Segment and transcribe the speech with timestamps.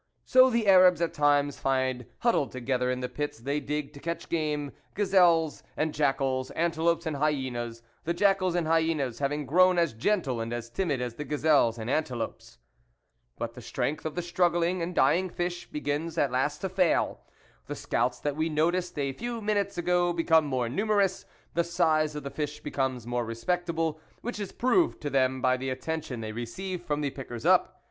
[0.25, 4.29] So the Arabs at times find huddled together in the pits they dig to catch
[4.29, 10.41] game, gazelles and jackals, antelopes and hyenas, the jackals and hyenas having grown as gentle
[10.41, 12.57] and as timid as the gazelles and antelopes.
[13.37, 17.19] But the strength of the struggling and dying fish begins at last to fail.
[17.67, 22.23] The scouts that we noticed a few minutes ago become more numerous; the size of
[22.23, 26.81] the fish becomes more respectable, which is proved to them by the attention they receive
[26.83, 27.77] from the pickers up.